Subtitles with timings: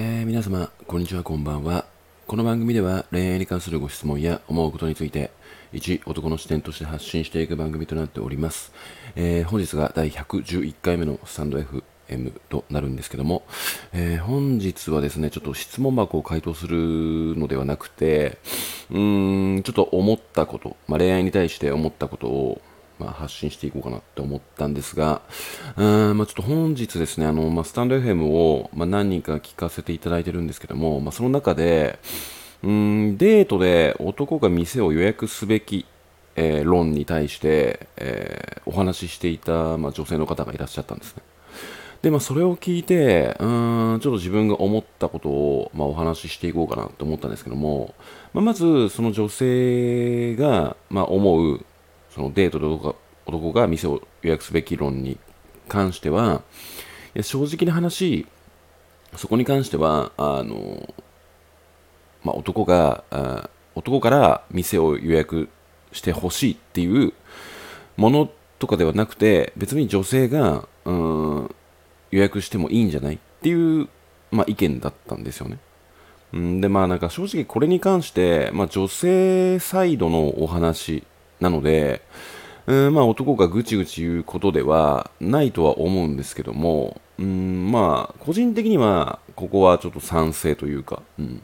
[0.00, 1.84] えー皆様、こんにちは、こんばんは。
[2.28, 5.32] この番組では恋愛に関するご質問や思うことについて、
[5.72, 8.72] 一男の視点として発信していく番組となっております。
[9.16, 13.42] えー本日が第111回目のスタンド FM となるんですけども、
[13.92, 18.38] えー本日はですね、ちょっと質問箱を回答するのではなくて、
[18.92, 22.60] うーん、ちょっと思ったこと、まあ、恋愛に対して思ったことを、
[22.98, 25.22] まあ、発信していこうかなって思ったんですが、
[25.76, 31.98] うんまあ、ちょっと本日ですね、あのまあ、スタンド FM を、まあ、何人か聞かせていただいてるんですけども、まあ、その中で、
[32.62, 35.86] うんデートで男が店を予約すべき、
[36.34, 41.22] えー論に対して、えーお話ししていた、まあ、女性の方がいらっしゃったんですね。
[42.02, 47.94] で、まあ、それを聞いて、うーん、ちょっと自分が思ったことを、まあ、お話ししていこうかなと思ったんですけども、
[48.34, 51.64] まあ、まず、その女性が、まあ、思う、
[52.10, 52.66] そのデートで
[53.26, 55.18] 男が店を予約すべき論に
[55.68, 56.42] 関しては、
[57.14, 58.26] いや正直な話、
[59.16, 60.94] そこに関しては、あの、
[62.22, 65.48] まあ、男が、あ男から店を予約
[65.92, 67.12] してほしいっていう
[67.96, 71.54] ものとかではなくて、別に女性が、うん、
[72.10, 73.88] 予約してもいいんじゃないっていう、
[74.30, 75.58] まあ、意見だったんですよね。
[76.36, 81.04] んで、まあなんか正直これに関して、まあ女性サイドのお話
[81.40, 82.02] なので、
[82.66, 91.42] うんまあ男がぐちぐち言うことではないとは思うんですけども、うんまあ個人的にはここはちょっと賛成というか、うん、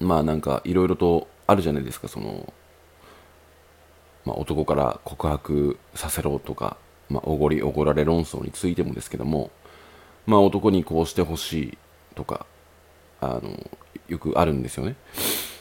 [0.00, 2.52] まあなんかいろいろとあるじゃないですか、その、
[4.24, 6.76] まあ、男から告白させろとか、
[7.08, 9.50] まあ、おごりおごられ論争についてもですけども、
[10.26, 11.78] まあ、男にこうしてほしい
[12.16, 12.46] とか
[13.20, 13.70] あの
[14.08, 14.96] よくあるんですよね。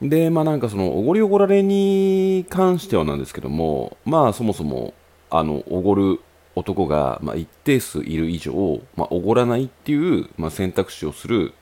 [0.00, 4.94] でまあなんかそのおごりおごられに関してはなんですけどもまあそもそも
[5.30, 6.20] あのおごる
[6.54, 11.54] 男が、まあ、一定数いる以上、まあ、おごらないっていう、まあ、選択肢をする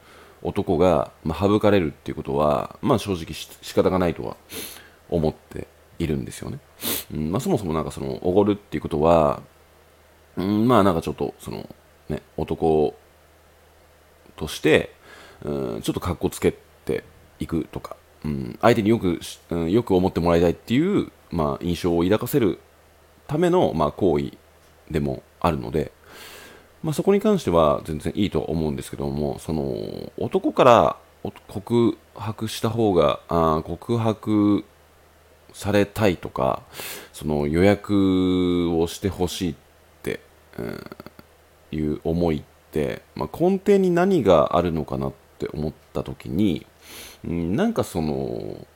[0.42, 4.36] 男が、まあ、省かれるっていうことは、まあ、正直し仕方がないとは
[5.10, 5.66] 思って
[5.98, 6.58] いるんですよね。
[7.12, 9.42] うんまあ、そもそもなんかそのおごるっていうことは、
[10.36, 11.68] うん、まあなんかちょっとその
[12.08, 12.94] ね男
[14.36, 14.94] として、
[15.42, 16.52] うん、ちょっと格好つけ
[16.84, 17.04] て
[17.38, 17.96] いくとか、
[18.60, 19.20] 相手によく、
[19.50, 22.58] うん、よく思ってもらいたいっていう、まあ、印象を抱かせる
[23.26, 24.32] ための、まあ、行為
[24.90, 25.92] でもあるので、
[26.82, 30.96] まあ、そこに関しては全然いいと思うんですけどもその男から
[31.48, 34.64] 告白した方があ告白
[35.52, 36.62] されたいとか
[37.12, 39.54] その予約をしてほしいっ
[40.02, 40.20] て、
[40.58, 40.84] うん
[41.72, 46.66] いう思いって、まあ、根底に何があるのかなって思った時に、
[47.26, 48.66] うん、なんかその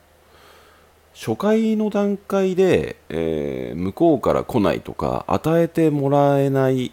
[1.13, 6.91] 初回の段階で、えー向こうから来ないとか与えてもらえない、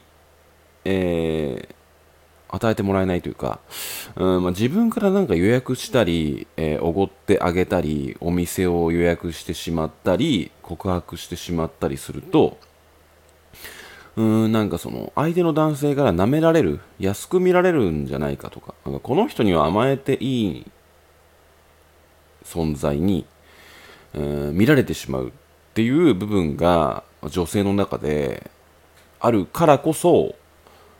[0.85, 1.75] えー
[2.51, 3.61] 与えてもらえないというか、
[4.17, 12.57] うんまあ、自分からなんか予約したりえーおご、ってあげたりお店を予約してしまったり告白してしまったりすると
[14.17, 20.67] うんなんかその相手の男性から舐められる安く見られるんじゃないかとかなんかこの人には甘えていい
[22.45, 23.27] 存在に、
[24.15, 25.31] えー見られてしまうっ
[25.75, 28.51] ていう部分が女性の中で
[29.21, 30.35] あるからこそ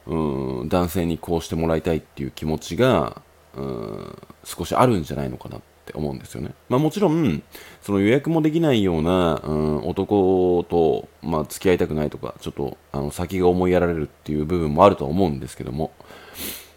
[0.07, 3.21] うん男性にこうしてもらいたいっていう気持ちが
[3.55, 6.55] うん少しあるんじゃないのかなって思うんですよね。
[6.69, 7.43] まあ、もちろん
[7.83, 15.93] その予約もできないような、うん、男と、まあ、付き合いたくないとかちょっとあの先が思いやられるっていう部分もあるとは思うんですけども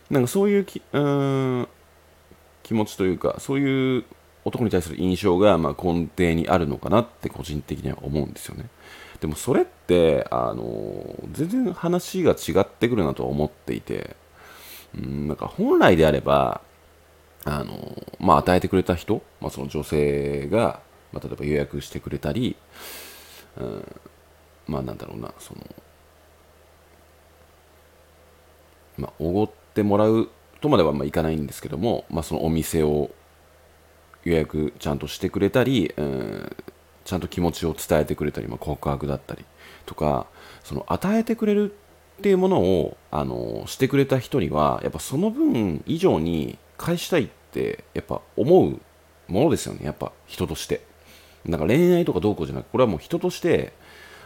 [0.09, 1.67] なんかそういうきうん
[2.63, 4.05] 気持ちというかそういう
[4.43, 8.69] 男に対する印象が、まあ、根底にあるのかなって個人的には思うんですよね。
[9.19, 14.15] でもそれってあの全然話が違ってくるなとは思っていて、
[14.97, 16.61] うん、なんか本来であれば
[17.45, 20.79] あの、まあ、与えてくれた人、まあ、その女性が、
[21.13, 22.55] まあ、例えば予約してくれたり、
[23.57, 23.95] うん、
[24.65, 25.61] まあなんだろうなその
[28.97, 30.29] まあおごってもらう
[30.61, 33.11] とまではまあいかないんですけども、まあ、そのお店を
[34.23, 36.55] 予約ちゃんとしてくれたり、うん、
[37.05, 39.45] ちゃんと気持ちを伝えてくれたり、まあ、告白だったり
[39.85, 40.27] とか
[40.63, 41.73] その与えてくれる
[42.19, 48.79] っていうものをあのしてくれた人にはやっぱその分以上に返したいってやっぱ思う
[49.27, 49.81] ものですよね。
[49.83, 50.81] やっぱ人として。
[51.45, 53.73] なんか恋愛とかどうこうじゃなくこれはもう人として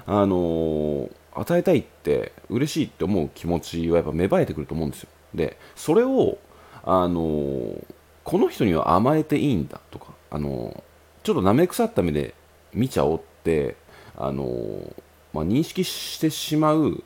[0.06, 5.10] あの与えたいって嬉しいって思う気持ちはやっぱ芽生えてくると思うんですよ。
[5.34, 6.38] でそれを
[6.84, 7.76] あの
[8.26, 10.84] この人には甘えていいんだとかあの
[11.24, 12.34] ちょっと舐め腐った目で
[12.74, 13.78] 見ちゃおうって
[14.18, 14.94] あの、
[15.32, 17.04] まあ、認識してしまう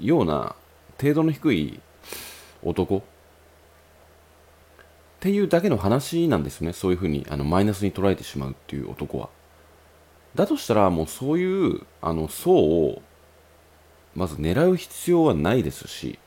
[0.00, 0.56] ような
[1.00, 1.80] 程度の低い
[2.62, 3.02] 男っ
[5.20, 9.28] ていうだけの話なんですよねそういうふうにあのマイナスに捉えてしまうっていう男は。
[10.34, 13.02] だとしたらもうそういうあの層を
[14.14, 16.18] まず狙う必要はないですし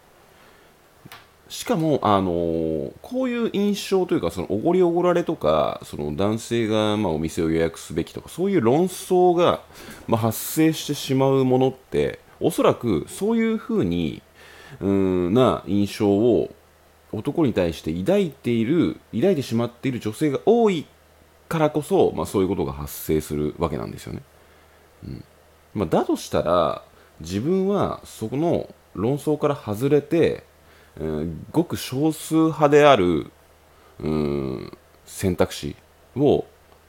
[1.63, 9.61] しかも、あのー、こういう印象というか、そのおごりおごられとか、その男性がまあお店を予約すべきとか、そういう論争が
[10.05, 14.21] まあ発生してしまうものって、おそらくそういうふうに
[14.81, 16.53] うんな印象を
[17.13, 20.85] 男に対して抱いている、抱いてしまっている女性が多い
[21.47, 24.21] からこそ、まあ、そういうことが発生するわけなんですよね。
[25.05, 25.23] うん
[25.75, 26.83] まあ、だとしたら、
[27.21, 30.43] 自分はそこの論争から外れて、
[30.97, 33.31] えー、ごく少数派である
[33.99, 35.75] うん選択肢
[36.15, 36.45] を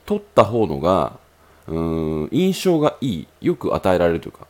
[0.07, 1.19] 取った方のが
[1.67, 1.79] う
[2.25, 4.47] ん印象がいいよく与えられるというか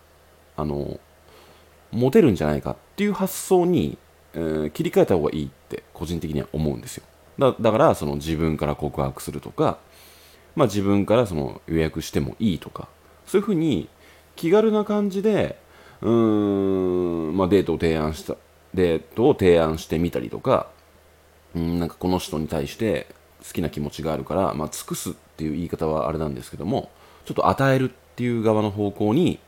[0.57, 0.99] あの
[1.93, 3.97] モテるんじゃないかっていう発想に、
[4.35, 7.05] えー、切り替えた方がいいって個人的には思うんですよ。
[7.39, 9.79] だだからその自分から告白するとか、
[10.55, 12.89] まあ、自分からその予約してもいいとか
[13.27, 13.89] そういうふうに
[14.37, 15.59] 気軽な感じで
[16.01, 18.37] うーん、まあ、デートを提案した
[18.75, 20.69] デートを提案してみたりとか、
[21.55, 23.07] うん、なんかこの人に対して
[23.47, 26.91] 好きな気持ちがあるから、まあ、尽くすっていう言い方はあれなんですけども、
[27.25, 29.39] ちょっと与えるっていう側の方向に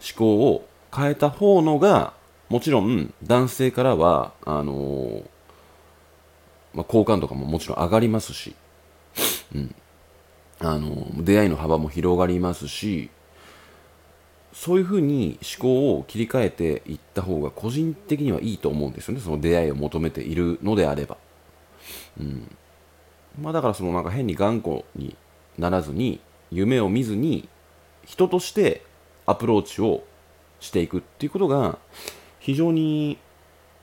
[0.00, 2.14] 思考を変えた方のが、
[2.48, 5.24] もちろん男性からは、あのー、
[6.74, 8.54] まあ、好感度とかももちろん上がりますし、
[9.54, 9.74] うん。
[10.58, 13.10] あのー、出会いの幅も広がりますし、
[14.52, 19.20] そういうふうに思考を切り替えていった方が個人的にはいいと思うんですよね。
[19.20, 21.16] その出会いを求めているのであれば。
[22.18, 22.56] うん。
[23.40, 25.16] まあだからそのなんか変に頑固に
[25.58, 26.20] ならずに、
[26.50, 27.48] 夢を見ずに、
[28.04, 28.82] 人として
[29.26, 30.02] アプローチを
[30.58, 31.78] していくっていうことが
[32.40, 33.18] 非常に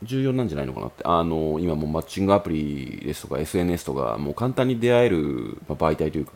[0.03, 1.03] 重要なんじゃないのかなって。
[1.05, 6.33] あの、今もうマッチングアプリですとか SNS とかもう簡単に出会える、媒体というか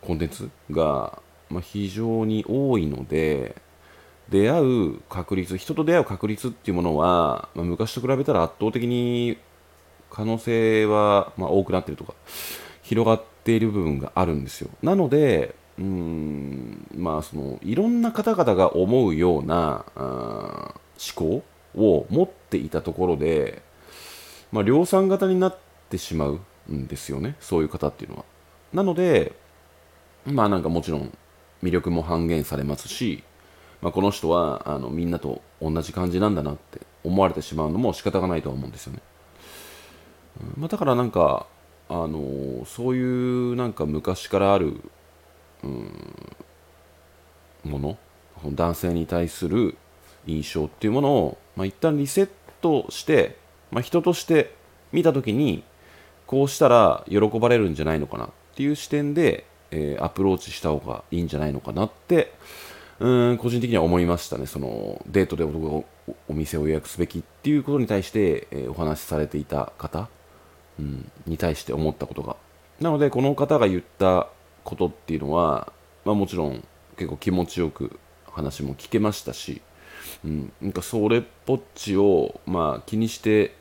[0.00, 1.22] コンテンツが
[1.52, 3.56] まあ、非常に多いので、
[4.30, 9.36] 出会う確率、人と出会う確率っていうものは、まあ、昔と比べたら圧倒的に
[10.10, 12.14] 可能性は、まあ、多くなってるとか、
[12.82, 14.70] 広がっている部分があるんですよ。
[14.82, 20.74] なので、うん、まあその、いろんな方々が思うようなあ
[21.14, 21.42] 思考
[21.74, 23.62] を持っていたところで、
[24.50, 25.58] まあ、量産型になっ
[25.88, 26.40] てしまう
[26.70, 28.24] んですよね、そういう方っていうのは。
[28.72, 29.32] なので、
[30.24, 31.12] まあなんかもちろん
[31.62, 33.22] 魅力も半減されますし、
[33.80, 39.00] まあ、この人はあのみんなと同じ感じなんだなって思われてしまうのも仕方がないとは思うんですよね。
[40.56, 41.46] まあ、だからなんか、
[41.88, 44.80] あの、そういうなんか昔からある、
[45.62, 45.92] うん、
[47.64, 47.98] もの
[48.50, 49.76] 男性に対する
[50.26, 52.28] 印象っていうものを、まあ、一旦リセッ
[52.60, 53.36] トして、
[53.70, 54.54] まあ、人として
[54.92, 55.62] 見た時に
[56.26, 62.32] こうしたら喜ばれるんじゃないのかなっていう視点でえー、アプローチした方がいいんじゃないのかなって
[63.00, 64.46] うん個人的には思いましたね。
[64.46, 65.84] そのデートでお
[66.28, 70.08] お店を予約すべきっていうことに対して、えー、お話しされていた方、
[70.78, 72.36] うん、に対して思ったことが。
[72.80, 74.28] なのでこの方が言った
[74.62, 75.72] ことっていうのは、
[76.04, 76.64] まあ、もちろん
[76.96, 77.98] 結構気持ちよく
[78.30, 79.62] 話も聞けましたし、
[80.24, 83.54] うん、なんかそれっぽっちを、まあ、気にして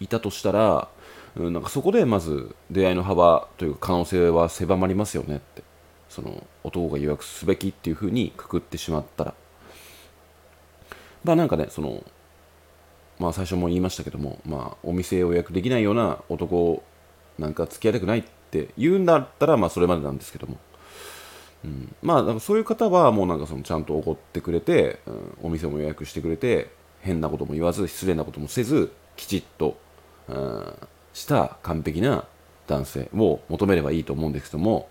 [0.00, 0.88] いたとしたら
[1.36, 5.62] うん、なんかそこでまず出会いの幅というか可能性は狭まりますよねって。
[6.10, 9.34] その男が予約すべきっていうふうにくくってしまったら。
[11.24, 12.02] まあなんかねその
[13.18, 16.82] まあ最初も言いましたけどもまあお店を予約できないような男
[17.38, 20.58] なんか付き合いたくないって言うんだったらまあそれまでなんですけども。
[21.62, 26.70] うん、まあそういう方はもうなんかそのちゃんと怒ってくれて、うん、お店も予約してくれて
[27.00, 29.76] 変なことも言わず失礼なこともせずきちっと、
[30.28, 30.74] うん、
[31.12, 32.24] した完璧な
[32.66, 34.88] 男性を求めればいいと思うんですけども、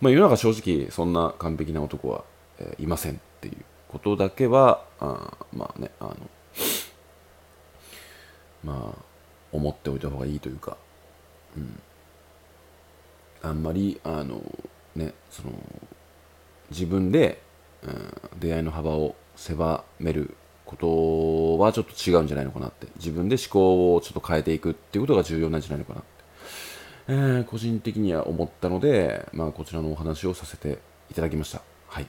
[0.00, 2.24] まあ、世の中正直そんな完璧な男は、
[2.58, 3.56] えー、いませんっていう
[3.88, 6.16] ことだけはあまあねあの
[8.64, 8.98] まあ
[9.52, 10.76] 思っておいた方がいいというか、
[11.56, 11.80] うん、
[13.42, 14.42] あんまりあの
[14.94, 15.52] ねその
[16.70, 17.40] 自分で、
[17.82, 22.88] うん、出会いの幅を狭めることはちょっと違うんじゃないのかなって。
[22.96, 26.08] 自分で思考をちょっと変えていくっていうことが重要なんじゃないのかなって、
[27.08, 30.78] えー、個人的には思ったので、まあ、こちらのお話をさせて
[31.10, 31.62] いただきました。
[31.88, 32.06] はい、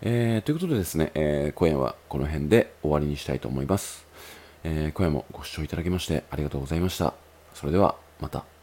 [0.00, 4.06] えー、ということでですね、えー、今夜はこの辺で終わりにしたいと思います、
[4.64, 7.14] えー、今夜もご視聴いただきましてありがとうございました。
[7.52, 8.53] それではまた。